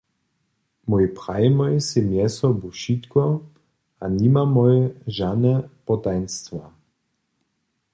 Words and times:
Mój 0.87 1.05
prajimoj 1.19 1.75
sej 1.87 2.03
mjezsobu 2.11 2.65
wšitko 2.73 3.23
a 4.03 4.05
nimamoj 4.19 4.77
žane 5.17 5.55
potajnstwa. 5.85 6.65